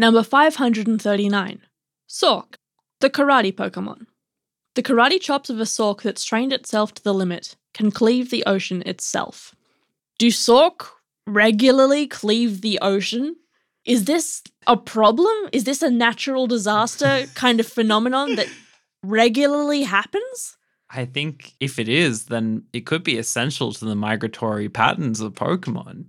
Number 0.00 0.22
539. 0.22 1.60
Sawk, 2.06 2.56
the 3.00 3.10
karate 3.10 3.54
Pokemon. 3.54 4.06
The 4.74 4.82
karate 4.82 5.20
chops 5.20 5.50
of 5.50 5.60
a 5.60 5.66
Sawk 5.66 6.00
that's 6.00 6.24
trained 6.24 6.54
itself 6.54 6.94
to 6.94 7.04
the 7.04 7.12
limit 7.12 7.54
can 7.74 7.90
cleave 7.90 8.30
the 8.30 8.42
ocean 8.46 8.82
itself. 8.86 9.54
Do 10.18 10.30
Sawk 10.30 10.90
regularly 11.26 12.06
cleave 12.06 12.62
the 12.62 12.78
ocean? 12.80 13.36
Is 13.84 14.06
this 14.06 14.42
a 14.66 14.74
problem? 14.74 15.34
Is 15.52 15.64
this 15.64 15.82
a 15.82 15.90
natural 15.90 16.46
disaster 16.46 17.26
kind 17.34 17.60
of 17.60 17.66
phenomenon 17.66 18.36
that 18.36 18.48
regularly 19.02 19.82
happens? 19.82 20.56
I 20.88 21.04
think 21.04 21.52
if 21.60 21.78
it 21.78 21.90
is, 21.90 22.24
then 22.24 22.62
it 22.72 22.86
could 22.86 23.04
be 23.04 23.18
essential 23.18 23.74
to 23.74 23.84
the 23.84 23.94
migratory 23.94 24.70
patterns 24.70 25.20
of 25.20 25.34
Pokemon. 25.34 26.06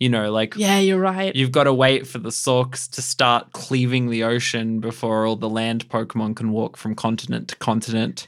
You 0.00 0.08
know, 0.08 0.30
like 0.32 0.56
Yeah, 0.56 0.80
you're 0.80 0.98
right. 0.98 1.34
you've 1.36 1.52
got 1.52 1.64
to 1.64 1.72
wait 1.72 2.06
for 2.06 2.18
the 2.18 2.32
Sawks 2.32 2.88
to 2.88 3.00
start 3.02 3.52
cleaving 3.52 4.10
the 4.10 4.24
ocean 4.24 4.80
before 4.80 5.24
all 5.24 5.36
the 5.36 5.48
land 5.48 5.88
Pokemon 5.88 6.34
can 6.36 6.50
walk 6.50 6.76
from 6.76 6.94
continent 6.96 7.48
to 7.48 7.56
continent. 7.56 8.26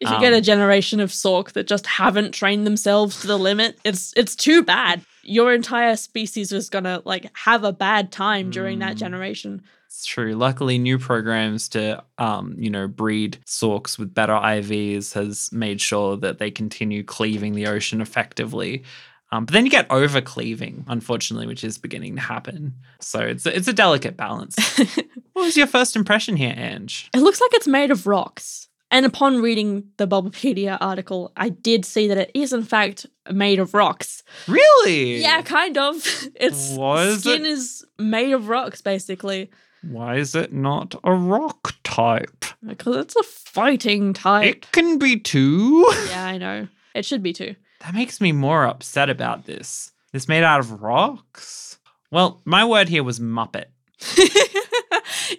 If 0.00 0.10
you 0.10 0.20
get 0.20 0.32
a 0.34 0.36
Um, 0.36 0.42
generation 0.42 1.00
of 1.00 1.12
Sawk 1.12 1.52
that 1.52 1.66
just 1.66 1.86
haven't 1.86 2.32
trained 2.32 2.66
themselves 2.66 3.20
to 3.22 3.26
the 3.26 3.38
limit, 3.38 3.78
it's 3.84 4.12
it's 4.16 4.36
too 4.36 4.62
bad. 4.62 5.00
Your 5.22 5.52
entire 5.54 5.96
species 5.96 6.52
is 6.52 6.68
gonna 6.68 7.00
like 7.06 7.30
have 7.38 7.64
a 7.64 7.72
bad 7.72 8.12
time 8.12 8.50
during 8.50 8.78
that 8.80 8.96
Mm. 8.96 8.98
generation. 9.00 9.62
It's 9.86 10.04
true. 10.04 10.34
Luckily, 10.34 10.78
new 10.78 10.98
programs 10.98 11.68
to, 11.70 12.04
um, 12.18 12.54
you 12.58 12.68
know, 12.68 12.86
breed 12.86 13.38
Sawks 13.46 13.98
with 13.98 14.12
better 14.14 14.34
IVs 14.34 15.14
has 15.14 15.48
made 15.52 15.80
sure 15.80 16.16
that 16.18 16.38
they 16.38 16.50
continue 16.50 17.02
cleaving 17.02 17.54
the 17.54 17.66
ocean 17.66 18.00
effectively. 18.02 18.84
Um, 19.30 19.44
but 19.44 19.52
then 19.52 19.64
you 19.66 19.70
get 19.70 19.90
over 19.90 20.20
cleaving, 20.20 20.84
unfortunately, 20.88 21.46
which 21.46 21.62
is 21.62 21.76
beginning 21.76 22.14
to 22.16 22.22
happen. 22.22 22.74
So 23.00 23.20
it's 23.20 23.44
a, 23.44 23.54
it's 23.54 23.68
a 23.68 23.72
delicate 23.74 24.16
balance. 24.16 24.56
what 25.34 25.44
was 25.44 25.56
your 25.56 25.66
first 25.66 25.96
impression 25.96 26.36
here, 26.36 26.54
Ange? 26.56 27.10
It 27.14 27.20
looks 27.20 27.40
like 27.40 27.52
it's 27.54 27.68
made 27.68 27.90
of 27.90 28.06
rocks. 28.06 28.68
And 28.90 29.04
upon 29.04 29.42
reading 29.42 29.84
the 29.98 30.08
Bulbapedia 30.08 30.78
article, 30.80 31.30
I 31.36 31.50
did 31.50 31.84
see 31.84 32.08
that 32.08 32.16
it 32.16 32.30
is 32.32 32.54
in 32.54 32.64
fact 32.64 33.04
made 33.30 33.58
of 33.58 33.74
rocks. 33.74 34.22
Really? 34.46 35.18
Yeah, 35.18 35.42
kind 35.42 35.76
of. 35.76 35.96
Its 36.34 36.70
Was 36.70 37.20
skin 37.20 37.44
it? 37.44 37.48
is 37.48 37.84
made 37.98 38.32
of 38.32 38.48
rocks, 38.48 38.80
basically. 38.80 39.50
Why 39.82 40.16
is 40.16 40.34
it 40.34 40.54
not 40.54 40.94
a 41.04 41.12
rock 41.12 41.74
type? 41.84 42.46
Because 42.66 42.96
it's 42.96 43.16
a 43.16 43.22
fighting 43.22 44.14
type. 44.14 44.46
It 44.46 44.72
can 44.72 44.98
be 44.98 45.20
two. 45.20 45.86
yeah, 46.08 46.24
I 46.24 46.38
know. 46.38 46.68
It 46.94 47.04
should 47.04 47.22
be 47.22 47.34
too. 47.34 47.54
That 47.80 47.94
makes 47.94 48.20
me 48.20 48.32
more 48.32 48.64
upset 48.66 49.08
about 49.10 49.46
this. 49.46 49.92
It's 50.12 50.28
made 50.28 50.42
out 50.44 50.60
of 50.60 50.82
rocks. 50.82 51.78
Well, 52.10 52.40
my 52.44 52.64
word 52.64 52.88
here 52.88 53.02
was 53.04 53.20
Muppet. 53.20 53.66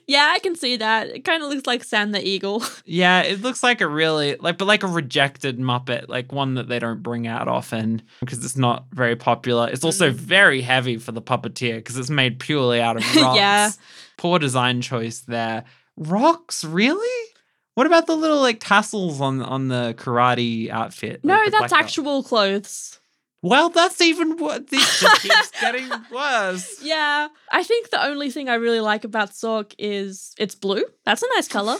yeah, 0.08 0.32
I 0.34 0.40
can 0.40 0.56
see 0.56 0.78
that. 0.78 1.08
It 1.08 1.26
kind 1.26 1.42
of 1.44 1.50
looks 1.50 1.66
like 1.68 1.84
Sam 1.84 2.12
the 2.12 2.26
Eagle. 2.26 2.64
Yeah, 2.86 3.22
it 3.22 3.42
looks 3.42 3.62
like 3.62 3.82
a 3.82 3.88
really 3.88 4.36
like, 4.38 4.58
but 4.58 4.66
like 4.66 4.82
a 4.84 4.88
rejected 4.88 5.60
Muppet, 5.60 6.08
like 6.10 6.32
one 6.32 6.56
that 6.56 6.68
they 6.68 6.80
don't 6.80 7.04
bring 7.04 7.28
out 7.28 7.48
often 7.48 8.02
because 8.20 8.44
it's 8.44 8.58
not 8.58 8.86
very 8.94 9.16
popular. 9.16 9.70
It's 9.70 9.84
also 9.84 10.10
Mm. 10.10 10.14
very 10.16 10.62
heavy 10.62 10.98
for 10.98 11.12
the 11.12 11.22
puppeteer 11.22 11.76
because 11.76 11.98
it's 11.98 12.10
made 12.10 12.40
purely 12.40 12.82
out 12.82 12.98
of 12.98 13.04
rocks. 13.16 13.36
Yeah. 13.38 13.72
poor 14.18 14.40
design 14.40 14.82
choice 14.82 15.20
there. 15.20 15.66
Rocks, 15.98 16.64
really? 16.64 17.26
What 17.80 17.88
about 17.88 18.08
the 18.08 18.18
little 18.18 18.42
like 18.42 18.60
tassels 18.60 19.22
on 19.22 19.42
on 19.42 19.70
the 19.70 19.96
karate 19.98 20.70
outfit? 20.70 21.24
No, 21.24 21.36
like 21.36 21.52
that's 21.52 21.60
black 21.60 21.70
belt? 21.70 21.82
actual 21.82 22.24
clothes. 22.24 23.00
Well, 23.42 23.70
that's 23.70 24.02
even 24.02 24.36
what 24.36 24.68
this 24.70 25.00
just 25.00 25.22
keeps 25.22 25.52
getting 25.62 25.90
worse. 26.14 26.84
Yeah, 26.84 27.30
I 27.54 27.64
think 27.64 27.90
the 27.90 28.06
only 28.06 28.32
thing 28.32 28.50
I 28.50 28.56
really 28.56 28.82
like 28.82 29.06
about 29.06 29.34
Sawk 29.34 29.74
is 29.78 30.34
it's 30.38 30.56
blue. 30.56 30.84
That's 31.06 31.24
a 31.24 31.28
nice 31.36 31.48
color. 31.48 31.78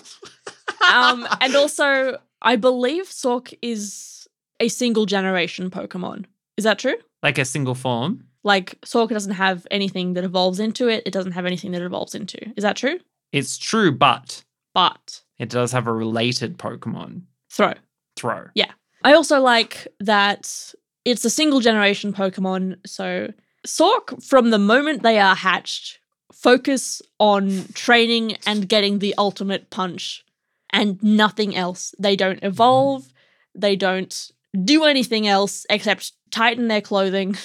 um, 0.90 1.28
and 1.42 1.54
also, 1.58 2.18
I 2.42 2.56
believe 2.56 3.08
Sawk 3.08 3.50
is 3.62 4.26
a 4.62 4.70
single 4.70 5.06
generation 5.06 5.70
Pokemon. 5.70 6.28
Is 6.56 6.64
that 6.64 6.80
true? 6.80 6.96
like 7.24 7.38
a 7.38 7.44
single 7.44 7.76
form. 7.76 8.24
Like 8.46 8.78
Sawk 8.86 9.10
doesn't 9.10 9.34
have 9.34 9.68
anything 9.70 10.14
that 10.14 10.24
evolves 10.24 10.62
into 10.62 10.88
it. 10.88 11.04
It 11.06 11.12
doesn't 11.12 11.34
have 11.34 11.46
anything 11.46 11.74
that 11.74 11.82
evolves 11.82 12.16
into. 12.16 12.40
Is 12.56 12.64
that 12.64 12.78
true? 12.78 13.00
It's 13.34 13.58
true, 13.58 13.92
but 13.92 14.46
But 14.74 15.19
it 15.40 15.50
does 15.50 15.72
have 15.72 15.88
a 15.88 15.94
related 15.94 16.58
Pokemon. 16.58 17.24
Throh. 17.50 17.74
Throh. 18.16 18.50
Yeah. 18.54 18.72
I 19.04 19.14
also 19.14 19.40
like 19.40 19.88
that 20.02 20.74
it's 21.06 21.26
a 21.26 21.30
single 21.30 21.62
generation 21.62 22.14
Pokemon. 22.14 22.78
So 22.86 23.34
Sawk, 23.66 24.22
from 24.22 24.52
the 24.52 24.60
moment 24.60 25.02
they 25.02 25.20
are 25.20 25.36
hatched, 25.36 26.00
focus 26.34 27.02
on 27.20 27.66
training 27.74 28.38
and 28.46 28.70
getting 28.70 29.00
the 29.00 29.16
ultimate 29.18 29.70
punch 29.70 30.24
and 30.70 31.02
nothing 31.02 31.56
else. 31.56 31.96
They 31.98 32.16
don't 32.16 32.44
evolve, 32.44 33.12
they 33.56 33.76
don't 33.76 34.32
do 34.64 34.84
anything 34.84 35.28
else 35.28 35.66
except 35.70 36.14
tighten 36.32 36.68
their 36.68 36.82
clothing, 36.82 37.36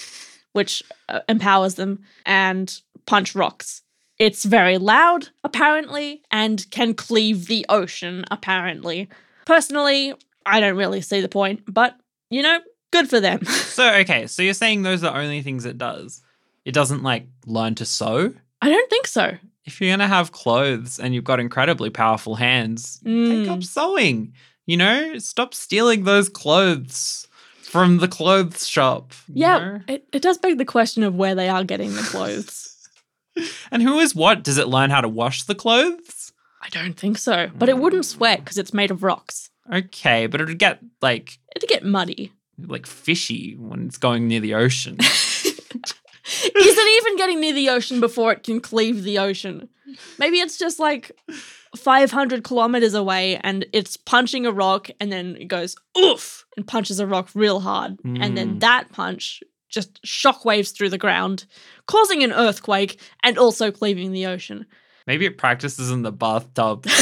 which 0.52 0.82
uh, 1.08 1.20
empowers 1.28 1.74
them, 1.74 2.04
and 2.24 2.80
punch 3.06 3.34
rocks. 3.34 3.82
It's 4.20 4.44
very 4.44 4.76
loud, 4.78 5.30
apparently, 5.44 6.22
and 6.30 6.64
can 6.70 6.92
cleave 6.94 7.46
the 7.46 7.64
ocean, 7.70 8.24
apparently. 8.30 9.08
Personally, 9.46 10.12
I 10.44 10.60
don't 10.60 10.76
really 10.76 11.00
see 11.00 11.20
the 11.22 11.28
point, 11.28 11.62
but 11.66 11.96
you 12.28 12.42
know, 12.42 12.60
good 12.92 13.08
for 13.10 13.18
them. 13.18 13.40
So 13.80 13.94
okay, 13.94 14.26
so 14.26 14.42
you're 14.42 14.52
saying 14.52 14.82
those 14.82 15.02
are 15.02 15.10
the 15.12 15.18
only 15.18 15.40
things 15.42 15.64
it 15.64 15.78
does. 15.78 16.20
It 16.66 16.72
doesn't 16.74 17.02
like 17.02 17.26
learn 17.46 17.74
to 17.76 17.86
sew. 17.86 18.34
I 18.60 18.68
don't 18.68 18.90
think 18.90 19.06
so. 19.06 19.38
If 19.64 19.80
you're 19.80 19.90
gonna 19.90 20.06
have 20.06 20.32
clothes 20.32 20.98
and 20.98 21.14
you've 21.14 21.24
got 21.24 21.40
incredibly 21.40 21.88
powerful 21.88 22.34
hands, 22.34 22.98
take 23.02 23.08
Mm. 23.08 23.48
up 23.48 23.62
sewing. 23.64 24.34
You 24.66 24.76
know, 24.76 25.16
stop 25.18 25.54
stealing 25.54 26.04
those 26.04 26.28
clothes 26.28 27.26
from 27.62 27.98
the 27.98 28.08
clothes 28.08 28.68
shop. 28.68 29.14
you 29.28 29.42
Yeah, 29.42 29.58
know? 29.58 29.80
it, 29.88 30.04
it 30.12 30.20
does 30.20 30.36
beg 30.36 30.58
the 30.58 30.64
question 30.66 31.02
of 31.02 31.14
where 31.14 31.34
they 31.34 31.48
are 31.48 31.64
getting 31.64 31.94
the 31.94 32.02
clothes. 32.12 32.66
And 33.70 33.82
who 33.82 33.98
is 34.00 34.14
what? 34.14 34.42
Does 34.42 34.58
it 34.58 34.68
learn 34.68 34.90
how 34.90 35.00
to 35.00 35.08
wash 35.08 35.44
the 35.44 35.54
clothes? 35.54 36.32
I 36.62 36.68
don't 36.68 36.94
think 36.94 37.16
so, 37.18 37.48
but 37.56 37.68
it 37.68 37.78
wouldn't 37.78 38.04
sweat 38.04 38.40
because 38.40 38.58
it's 38.58 38.74
made 38.74 38.90
of 38.90 39.02
rocks. 39.02 39.50
Okay, 39.72 40.26
but 40.26 40.40
it'd 40.40 40.58
get 40.58 40.80
like 41.00 41.38
It'd 41.56 41.68
get 41.68 41.84
muddy. 41.84 42.32
like 42.58 42.86
fishy 42.86 43.54
when 43.56 43.86
it's 43.86 43.98
going 43.98 44.26
near 44.28 44.40
the 44.40 44.54
ocean. 44.54 44.98
Is 46.32 46.54
it 46.54 47.02
even 47.02 47.16
getting 47.16 47.40
near 47.40 47.52
the 47.54 47.70
ocean 47.70 47.98
before 48.00 48.32
it 48.32 48.44
can 48.44 48.60
cleave 48.60 49.02
the 49.04 49.18
ocean? 49.18 49.68
Maybe 50.18 50.38
it's 50.38 50.58
just 50.58 50.78
like 50.78 51.10
500 51.76 52.44
kilometers 52.44 52.94
away 52.94 53.36
and 53.38 53.66
it's 53.72 53.96
punching 53.96 54.46
a 54.46 54.52
rock 54.52 54.90
and 55.00 55.10
then 55.10 55.36
it 55.36 55.46
goes 55.46 55.76
oof 55.98 56.44
and 56.56 56.66
punches 56.66 57.00
a 57.00 57.06
rock 57.06 57.30
real 57.34 57.60
hard. 57.60 57.98
And 58.04 58.36
then 58.36 58.56
Mm. 58.56 58.60
that 58.60 58.92
punch 58.92 59.42
just 59.70 60.02
shockwaves 60.02 60.74
through 60.74 60.90
the 60.90 60.98
ground, 60.98 61.46
causing 61.86 62.22
an 62.22 62.32
earthquake 62.32 63.00
and 63.22 63.38
also 63.38 63.70
cleaving 63.70 64.12
the 64.12 64.26
ocean. 64.26 64.66
Maybe 65.06 65.24
it 65.26 65.38
practices 65.38 65.90
in 65.90 66.02
the 66.02 66.12
bathtub. 66.12 66.86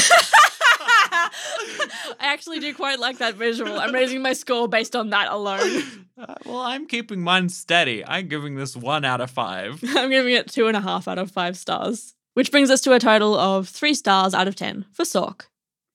I 2.20 2.32
actually 2.32 2.58
do 2.58 2.74
quite 2.74 2.98
like 2.98 3.18
that 3.18 3.34
visual. 3.34 3.78
I'm 3.78 3.94
raising 3.94 4.22
my 4.22 4.32
score 4.32 4.68
based 4.68 4.96
on 4.96 5.10
that 5.10 5.30
alone. 5.30 5.82
Uh, 6.18 6.34
well, 6.44 6.58
I'm 6.58 6.88
keeping 6.88 7.20
mine 7.20 7.48
steady. 7.48 8.04
I'm 8.04 8.26
giving 8.26 8.56
this 8.56 8.76
one 8.76 9.04
out 9.04 9.20
of 9.20 9.30
five. 9.30 9.80
I'm 9.94 10.10
giving 10.10 10.34
it 10.34 10.50
two 10.50 10.66
and 10.66 10.76
a 10.76 10.80
half 10.80 11.06
out 11.06 11.16
of 11.16 11.30
five 11.30 11.56
stars, 11.56 12.16
which 12.34 12.50
brings 12.50 12.70
us 12.70 12.80
to 12.80 12.92
a 12.92 12.98
total 12.98 13.36
of 13.36 13.68
three 13.68 13.94
stars 13.94 14.34
out 14.34 14.48
of 14.48 14.56
ten 14.56 14.84
for 14.90 15.04
Sawk. 15.04 15.48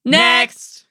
Next! 0.05 0.87